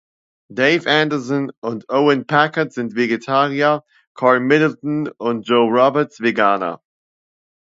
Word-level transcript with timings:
Dave 0.51 0.87
Anderson 0.87 1.51
und 1.59 1.87
Owen 1.91 2.25
Packard 2.25 2.73
sind 2.73 2.95
Vegetarier, 2.95 3.83
Karl 4.15 4.39
Middleton 4.39 5.09
und 5.19 5.47
Joe 5.47 5.69
Roberts 5.69 6.19
Veganer. 6.21 6.81